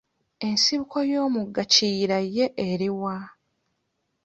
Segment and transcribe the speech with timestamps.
[0.47, 3.15] Ensibuko y'omugga Kiyira ye eri wa?